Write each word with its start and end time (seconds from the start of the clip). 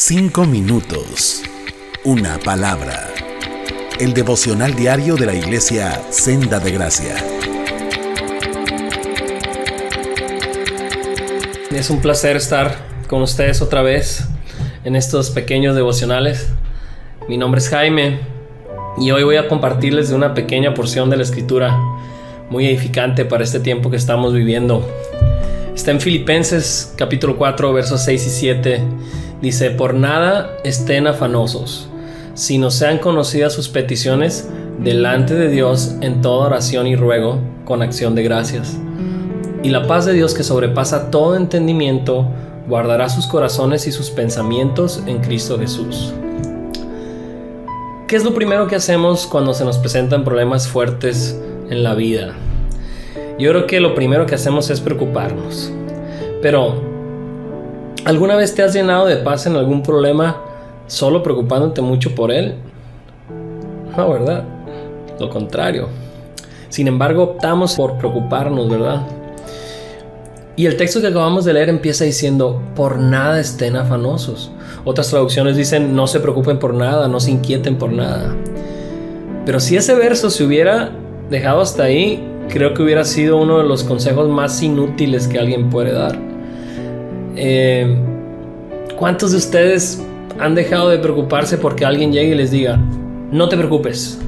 Cinco 0.00 0.44
minutos. 0.44 1.42
Una 2.04 2.38
palabra. 2.38 3.08
El 3.98 4.14
devocional 4.14 4.76
diario 4.76 5.16
de 5.16 5.26
la 5.26 5.34
iglesia 5.34 6.00
Senda 6.10 6.60
de 6.60 6.70
Gracia. 6.70 7.16
Es 11.72 11.90
un 11.90 12.00
placer 12.00 12.36
estar 12.36 12.76
con 13.08 13.22
ustedes 13.22 13.60
otra 13.60 13.82
vez 13.82 14.28
en 14.84 14.94
estos 14.94 15.30
pequeños 15.30 15.74
devocionales. 15.74 16.48
Mi 17.28 17.36
nombre 17.36 17.58
es 17.58 17.68
Jaime 17.68 18.20
y 18.98 19.10
hoy 19.10 19.24
voy 19.24 19.34
a 19.34 19.48
compartirles 19.48 20.10
de 20.10 20.14
una 20.14 20.32
pequeña 20.32 20.74
porción 20.74 21.10
de 21.10 21.16
la 21.16 21.24
escritura 21.24 21.76
muy 22.50 22.68
edificante 22.68 23.24
para 23.24 23.42
este 23.42 23.58
tiempo 23.58 23.90
que 23.90 23.96
estamos 23.96 24.32
viviendo. 24.32 24.88
Está 25.74 25.90
en 25.90 26.00
Filipenses 26.00 26.94
capítulo 26.94 27.36
4 27.36 27.72
versos 27.72 28.04
6 28.04 28.26
y 28.28 28.30
7 28.30 28.82
Dice, 29.40 29.70
por 29.70 29.94
nada 29.94 30.56
estén 30.64 31.06
afanosos, 31.06 31.88
sino 32.34 32.70
sean 32.70 32.98
conocidas 32.98 33.52
sus 33.52 33.68
peticiones 33.68 34.48
delante 34.78 35.34
de 35.34 35.48
Dios 35.48 35.94
en 36.00 36.20
toda 36.20 36.46
oración 36.46 36.86
y 36.86 36.96
ruego 36.96 37.38
con 37.64 37.82
acción 37.82 38.14
de 38.14 38.22
gracias. 38.22 38.76
Y 39.62 39.70
la 39.70 39.86
paz 39.86 40.06
de 40.06 40.12
Dios 40.12 40.34
que 40.34 40.44
sobrepasa 40.44 41.10
todo 41.10 41.36
entendimiento, 41.36 42.26
guardará 42.68 43.08
sus 43.08 43.26
corazones 43.26 43.86
y 43.86 43.92
sus 43.92 44.10
pensamientos 44.10 45.02
en 45.06 45.18
Cristo 45.18 45.58
Jesús. 45.58 46.12
¿Qué 48.06 48.16
es 48.16 48.24
lo 48.24 48.34
primero 48.34 48.66
que 48.68 48.76
hacemos 48.76 49.26
cuando 49.26 49.52
se 49.54 49.64
nos 49.64 49.78
presentan 49.78 50.24
problemas 50.24 50.66
fuertes 50.66 51.38
en 51.70 51.82
la 51.82 51.94
vida? 51.94 52.34
Yo 53.38 53.50
creo 53.50 53.66
que 53.66 53.80
lo 53.80 53.94
primero 53.94 54.26
que 54.26 54.34
hacemos 54.34 54.70
es 54.70 54.80
preocuparnos. 54.80 55.70
Pero 56.40 56.87
¿Alguna 58.08 58.36
vez 58.36 58.54
te 58.54 58.62
has 58.62 58.72
llenado 58.72 59.04
de 59.04 59.16
paz 59.16 59.44
en 59.44 59.54
algún 59.54 59.82
problema 59.82 60.40
solo 60.86 61.22
preocupándote 61.22 61.82
mucho 61.82 62.14
por 62.14 62.32
él? 62.32 62.54
No, 63.94 64.10
¿verdad? 64.10 64.44
Lo 65.20 65.28
contrario. 65.28 65.88
Sin 66.70 66.88
embargo, 66.88 67.24
optamos 67.24 67.74
por 67.74 67.98
preocuparnos, 67.98 68.66
¿verdad? 68.70 69.02
Y 70.56 70.64
el 70.64 70.78
texto 70.78 71.02
que 71.02 71.08
acabamos 71.08 71.44
de 71.44 71.52
leer 71.52 71.68
empieza 71.68 72.04
diciendo, 72.04 72.62
por 72.74 72.98
nada 72.98 73.40
estén 73.40 73.76
afanosos. 73.76 74.52
Otras 74.86 75.10
traducciones 75.10 75.58
dicen, 75.58 75.94
no 75.94 76.06
se 76.06 76.20
preocupen 76.20 76.58
por 76.58 76.72
nada, 76.72 77.08
no 77.08 77.20
se 77.20 77.30
inquieten 77.30 77.76
por 77.76 77.92
nada. 77.92 78.34
Pero 79.44 79.60
si 79.60 79.76
ese 79.76 79.94
verso 79.94 80.30
se 80.30 80.44
hubiera 80.44 80.92
dejado 81.28 81.60
hasta 81.60 81.82
ahí, 81.82 82.26
creo 82.48 82.72
que 82.72 82.82
hubiera 82.82 83.04
sido 83.04 83.36
uno 83.36 83.58
de 83.58 83.64
los 83.64 83.84
consejos 83.84 84.30
más 84.30 84.62
inútiles 84.62 85.28
que 85.28 85.38
alguien 85.38 85.68
puede 85.68 85.92
dar. 85.92 86.27
Eh, 87.36 87.96
¿Cuántos 88.98 89.30
de 89.30 89.38
ustedes 89.38 90.02
han 90.40 90.54
dejado 90.54 90.88
de 90.88 90.98
preocuparse 90.98 91.58
porque 91.58 91.84
alguien 91.84 92.12
llegue 92.12 92.32
y 92.32 92.34
les 92.34 92.50
diga, 92.50 92.76
no 93.30 93.48
te 93.48 93.56
preocupes? 93.56 94.18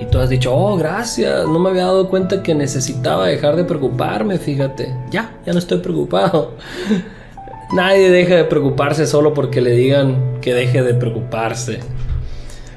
Y 0.00 0.06
tú 0.06 0.18
has 0.18 0.28
dicho, 0.28 0.54
oh, 0.54 0.76
gracias, 0.76 1.46
no 1.46 1.58
me 1.60 1.70
había 1.70 1.84
dado 1.84 2.08
cuenta 2.08 2.42
que 2.42 2.54
necesitaba 2.54 3.28
dejar 3.28 3.54
de 3.54 3.64
preocuparme, 3.64 4.38
fíjate. 4.38 4.92
Ya, 5.10 5.36
ya 5.46 5.52
no 5.52 5.58
estoy 5.60 5.78
preocupado. 5.78 6.54
Nadie 7.72 8.10
deja 8.10 8.34
de 8.36 8.44
preocuparse 8.44 9.06
solo 9.06 9.32
porque 9.34 9.60
le 9.60 9.70
digan 9.70 10.40
que 10.40 10.52
deje 10.52 10.82
de 10.82 10.94
preocuparse. 10.94 11.78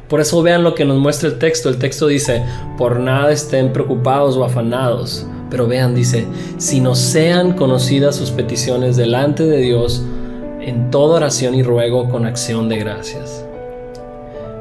Por 0.07 0.21
eso 0.21 0.41
vean 0.41 0.63
lo 0.63 0.75
que 0.75 0.85
nos 0.85 0.97
muestra 0.97 1.27
el 1.29 1.39
texto. 1.39 1.69
El 1.69 1.79
texto 1.79 2.07
dice, 2.07 2.43
por 2.77 2.99
nada 2.99 3.31
estén 3.31 3.73
preocupados 3.73 4.37
o 4.37 4.43
afanados 4.43 5.25
pero 5.49 5.67
vean, 5.67 5.95
dice, 5.95 6.25
si 6.57 6.79
no 6.79 6.95
sean 6.95 7.53
conocidas 7.53 8.15
sus 8.15 8.31
peticiones 8.31 8.95
delante 8.95 9.43
de 9.43 9.57
Dios 9.57 10.03
en 10.61 10.91
toda 10.91 11.17
oración 11.17 11.55
y 11.55 11.63
ruego 11.63 12.09
con 12.09 12.25
acción 12.25 12.69
de 12.69 12.77
gracias. 12.77 13.45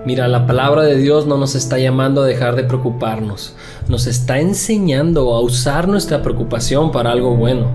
Mira, 0.07 0.29
la 0.29 0.47
palabra 0.47 0.85
de 0.85 0.97
Dios 0.97 1.27
no 1.27 1.37
nos 1.37 1.57
está 1.57 1.79
llamando 1.79 2.23
a 2.23 2.27
dejar 2.27 2.55
de 2.55 2.63
preocuparnos, 2.63 3.57
nos 3.89 4.07
está 4.07 4.39
enseñando 4.39 5.35
a 5.35 5.41
usar 5.41 5.89
nuestra 5.89 6.23
preocupación 6.23 6.93
para 6.93 7.11
algo 7.11 7.35
bueno. 7.35 7.67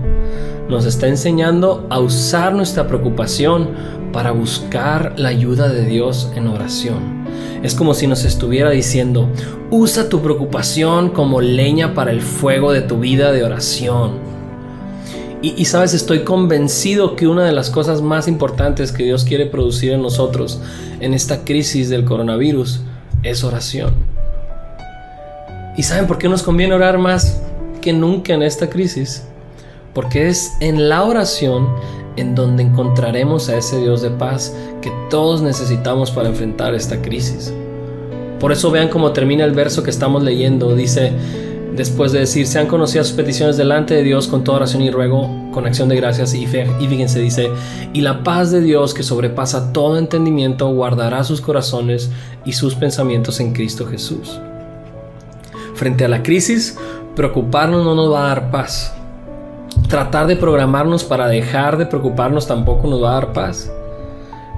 Nos 0.66 0.86
está 0.86 1.08
enseñando 1.08 1.86
a 1.90 2.00
usar 2.00 2.54
nuestra 2.54 2.86
preocupación 2.86 3.68
para 4.14 4.30
buscar 4.30 5.12
la 5.18 5.28
ayuda 5.28 5.68
de 5.68 5.84
Dios 5.84 6.32
en 6.34 6.46
oración. 6.46 7.21
Es 7.62 7.74
como 7.74 7.94
si 7.94 8.06
nos 8.06 8.24
estuviera 8.24 8.70
diciendo, 8.70 9.28
usa 9.70 10.08
tu 10.08 10.20
preocupación 10.20 11.10
como 11.10 11.40
leña 11.40 11.94
para 11.94 12.10
el 12.10 12.20
fuego 12.20 12.72
de 12.72 12.82
tu 12.82 12.98
vida 12.98 13.32
de 13.32 13.44
oración. 13.44 14.32
Y, 15.44 15.64
sabes, 15.64 15.92
estoy 15.92 16.20
convencido 16.20 17.16
que 17.16 17.26
una 17.26 17.44
de 17.44 17.50
las 17.50 17.68
cosas 17.68 18.00
más 18.00 18.28
importantes 18.28 18.92
que 18.92 19.02
Dios 19.02 19.24
quiere 19.24 19.46
producir 19.46 19.90
en 19.90 20.00
nosotros 20.00 20.60
en 21.00 21.14
esta 21.14 21.44
crisis 21.44 21.88
del 21.88 22.04
coronavirus 22.04 22.82
es 23.24 23.42
oración. 23.42 23.92
¿Y 25.76 25.82
saben 25.82 26.06
por 26.06 26.18
qué 26.18 26.28
nos 26.28 26.44
conviene 26.44 26.74
orar 26.74 26.96
más 26.98 27.40
que 27.80 27.92
nunca 27.92 28.34
en 28.34 28.44
esta 28.44 28.70
crisis? 28.70 29.24
Porque 29.94 30.28
es 30.28 30.56
en 30.60 30.88
la 30.88 31.04
oración 31.04 31.68
en 32.16 32.34
donde 32.34 32.62
encontraremos 32.62 33.48
a 33.48 33.56
ese 33.56 33.78
Dios 33.78 34.02
de 34.02 34.10
paz 34.10 34.54
que 34.80 34.92
todos 35.10 35.42
necesitamos 35.42 36.10
para 36.10 36.28
enfrentar 36.28 36.74
esta 36.74 37.00
crisis. 37.00 37.52
Por 38.38 38.52
eso 38.52 38.70
vean 38.70 38.88
cómo 38.88 39.12
termina 39.12 39.44
el 39.44 39.52
verso 39.52 39.82
que 39.82 39.90
estamos 39.90 40.22
leyendo. 40.22 40.74
Dice, 40.74 41.12
después 41.76 42.12
de 42.12 42.20
decir, 42.20 42.46
sean 42.46 42.66
conocidas 42.66 43.08
sus 43.08 43.16
peticiones 43.16 43.56
delante 43.56 43.94
de 43.94 44.02
Dios 44.02 44.26
con 44.28 44.44
toda 44.44 44.58
oración 44.58 44.82
y 44.82 44.90
ruego, 44.90 45.30
con 45.52 45.66
acción 45.66 45.88
de 45.88 45.96
gracias 45.96 46.34
y 46.34 46.46
fe. 46.46 46.66
Y 46.80 46.86
fíjense, 46.86 47.20
dice, 47.20 47.50
y 47.92 48.00
la 48.00 48.24
paz 48.24 48.50
de 48.50 48.60
Dios 48.60 48.94
que 48.94 49.02
sobrepasa 49.02 49.72
todo 49.72 49.96
entendimiento 49.96 50.68
guardará 50.68 51.22
sus 51.24 51.40
corazones 51.40 52.10
y 52.44 52.52
sus 52.52 52.74
pensamientos 52.74 53.40
en 53.40 53.52
Cristo 53.52 53.86
Jesús. 53.86 54.40
Frente 55.74 56.04
a 56.04 56.08
la 56.08 56.22
crisis, 56.22 56.76
preocuparnos 57.14 57.84
no 57.84 57.94
nos 57.94 58.12
va 58.12 58.24
a 58.24 58.28
dar 58.28 58.50
paz 58.50 58.94
tratar 59.92 60.26
de 60.26 60.36
programarnos 60.36 61.04
para 61.04 61.28
dejar 61.28 61.76
de 61.76 61.84
preocuparnos 61.84 62.46
tampoco 62.46 62.88
nos 62.88 63.02
va 63.02 63.10
a 63.10 63.14
dar 63.16 63.34
paz. 63.34 63.70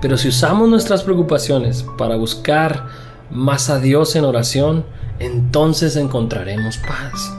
Pero 0.01 0.17
si 0.17 0.29
usamos 0.29 0.69
nuestras 0.69 1.03
preocupaciones 1.03 1.85
para 1.99 2.15
buscar 2.15 2.87
más 3.33 3.69
a 3.69 3.81
Dios 3.81 4.15
en 4.15 4.27
oración, 4.27 4.85
entonces 5.19 5.97
encontraremos 5.97 6.77
paz. 6.77 7.37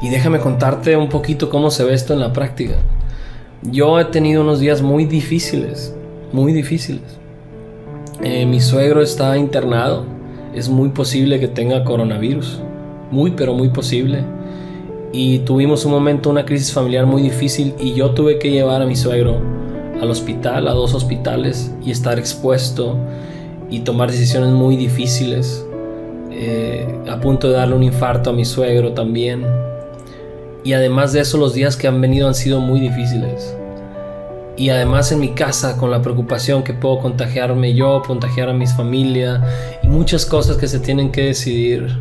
Y 0.00 0.08
déjame 0.08 0.38
contarte 0.38 0.96
un 0.96 1.10
poquito 1.10 1.50
cómo 1.50 1.70
se 1.70 1.84
ve 1.84 1.92
esto 1.92 2.14
en 2.14 2.20
la 2.20 2.32
práctica. 2.32 2.76
Yo 3.60 4.00
he 4.00 4.06
tenido 4.06 4.40
unos 4.40 4.58
días 4.58 4.80
muy 4.80 5.04
difíciles, 5.04 5.94
muy 6.32 6.54
difíciles. 6.54 7.18
Eh, 8.22 8.46
mi 8.46 8.62
suegro 8.62 9.02
está 9.02 9.36
internado. 9.36 10.06
Es 10.54 10.70
muy 10.70 10.88
posible 10.88 11.38
que 11.38 11.48
tenga 11.48 11.84
coronavirus. 11.84 12.62
Muy, 13.10 13.32
pero 13.32 13.52
muy 13.52 13.68
posible 13.68 14.24
y 15.16 15.38
tuvimos 15.38 15.86
un 15.86 15.92
momento, 15.92 16.28
una 16.28 16.44
crisis 16.44 16.70
familiar 16.74 17.06
muy 17.06 17.22
difícil 17.22 17.74
y 17.80 17.94
yo 17.94 18.10
tuve 18.10 18.38
que 18.38 18.50
llevar 18.50 18.82
a 18.82 18.84
mi 18.84 18.96
suegro 18.96 19.40
al 19.98 20.10
hospital, 20.10 20.68
a 20.68 20.72
dos 20.72 20.92
hospitales 20.92 21.72
y 21.82 21.90
estar 21.90 22.18
expuesto 22.18 22.98
y 23.70 23.78
tomar 23.78 24.10
decisiones 24.10 24.50
muy 24.50 24.76
difíciles. 24.76 25.64
Eh, 26.30 26.86
a 27.08 27.18
punto 27.18 27.48
de 27.48 27.54
darle 27.54 27.76
un 27.76 27.82
infarto 27.82 28.28
a 28.28 28.32
mi 28.34 28.44
suegro 28.44 28.92
también. 28.92 29.46
Y 30.64 30.74
además 30.74 31.14
de 31.14 31.20
eso 31.20 31.38
los 31.38 31.54
días 31.54 31.78
que 31.78 31.88
han 31.88 31.98
venido 31.98 32.28
han 32.28 32.34
sido 32.34 32.60
muy 32.60 32.78
difíciles. 32.78 33.56
Y 34.56 34.70
además 34.70 35.12
en 35.12 35.20
mi 35.20 35.30
casa 35.34 35.76
con 35.76 35.90
la 35.90 36.00
preocupación 36.00 36.62
que 36.62 36.72
puedo 36.72 36.98
contagiarme 36.98 37.74
yo, 37.74 38.02
contagiar 38.06 38.48
a 38.48 38.54
mis 38.54 38.72
familia 38.74 39.42
y 39.82 39.88
muchas 39.88 40.24
cosas 40.24 40.56
que 40.56 40.66
se 40.66 40.80
tienen 40.80 41.12
que 41.12 41.24
decidir 41.24 41.94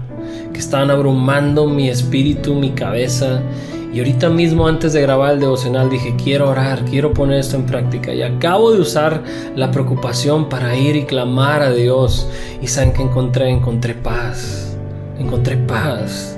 que 0.55 0.59
estaban 0.59 0.89
abrumando 0.89 1.67
mi 1.67 1.89
espíritu, 1.89 2.55
mi 2.55 2.71
cabeza. 2.71 3.41
Y 3.93 3.99
ahorita 3.99 4.29
mismo 4.29 4.67
antes 4.67 4.93
de 4.93 5.01
grabar 5.01 5.33
el 5.33 5.39
devocional 5.41 5.89
dije, 5.89 6.15
quiero 6.21 6.49
orar, 6.49 6.83
quiero 6.85 7.13
poner 7.13 7.39
esto 7.39 7.57
en 7.57 7.65
práctica. 7.65 8.13
Y 8.13 8.21
acabo 8.21 8.71
de 8.71 8.79
usar 8.79 9.21
la 9.55 9.71
preocupación 9.71 10.47
para 10.49 10.75
ir 10.77 10.95
y 10.95 11.03
clamar 11.03 11.61
a 11.61 11.71
Dios. 11.71 12.29
Y 12.61 12.67
saben 12.67 12.93
que 12.93 13.01
encontré, 13.01 13.49
encontré 13.49 13.93
paz. 13.93 14.77
Encontré 15.19 15.57
paz. 15.57 16.37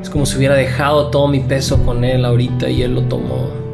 Es 0.00 0.08
como 0.08 0.24
si 0.24 0.38
hubiera 0.38 0.54
dejado 0.54 1.08
todo 1.08 1.28
mi 1.28 1.40
peso 1.40 1.82
con 1.84 2.04
Él 2.04 2.24
ahorita 2.24 2.70
y 2.70 2.82
Él 2.82 2.94
lo 2.94 3.02
tomó. 3.02 3.69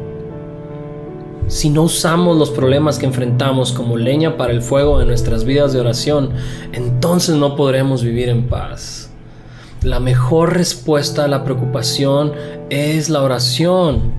Si 1.47 1.69
no 1.69 1.83
usamos 1.83 2.37
los 2.37 2.49
problemas 2.49 2.99
que 2.99 3.05
enfrentamos 3.05 3.71
como 3.71 3.95
leña 3.95 4.35
para 4.35 4.51
el 4.51 4.61
fuego 4.61 4.99
de 4.99 5.05
nuestras 5.05 5.45
vidas 5.45 5.71
de 5.71 5.79
oración, 5.79 6.31
entonces 6.73 7.35
no 7.37 7.55
podremos 7.55 8.03
vivir 8.03 8.27
en 8.27 8.49
paz. 8.49 9.09
La 9.81 10.01
mejor 10.01 10.55
respuesta 10.55 11.23
a 11.23 11.27
la 11.29 11.45
preocupación 11.45 12.33
es 12.69 13.09
la 13.09 13.21
oración. 13.21 14.11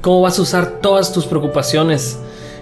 ¿Cómo 0.00 0.22
vas 0.22 0.38
a 0.38 0.42
usar 0.42 0.80
todas 0.80 1.12
tus 1.12 1.26
preocupaciones 1.26 2.18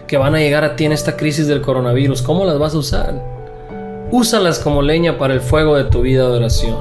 que 0.08 0.16
van 0.16 0.34
a 0.34 0.40
llegar 0.40 0.64
a 0.64 0.74
ti 0.74 0.86
en 0.86 0.92
esta 0.92 1.16
crisis 1.16 1.46
del 1.46 1.62
coronavirus? 1.62 2.22
¿Cómo 2.22 2.44
las 2.44 2.58
vas 2.58 2.74
a 2.74 2.78
usar? 2.78 3.24
Úsalas 4.10 4.58
como 4.58 4.82
leña 4.82 5.16
para 5.16 5.34
el 5.34 5.40
fuego 5.40 5.76
de 5.76 5.84
tu 5.84 6.00
vida 6.00 6.28
de 6.28 6.36
oración. 6.38 6.78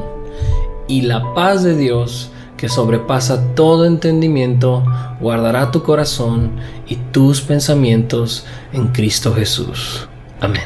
Y 0.87 1.03
la 1.03 1.35
paz 1.35 1.63
de 1.63 1.75
Dios, 1.75 2.28
que 2.59 2.67
sobrepasa 2.67 3.55
todo 3.55 3.85
entendimiento, 3.85 4.83
guardará 5.21 5.71
tu 5.71 5.81
corazón 5.81 6.57
y 6.87 6.97
tus 6.97 7.39
pensamientos 7.39 8.45
en 8.73 8.89
Cristo 8.89 9.33
Jesús. 9.33 10.09
Amén. 10.41 10.63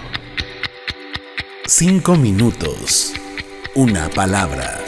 Cinco 1.68 2.16
minutos. 2.16 3.14
Una 3.76 4.10
palabra. 4.10 4.80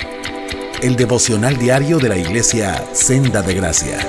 El 0.81 0.95
devocional 0.95 1.57
diario 1.57 1.99
de 1.99 2.09
la 2.09 2.17
iglesia 2.17 2.83
Senda 2.93 3.43
de 3.43 3.53
Gracia. 3.53 3.99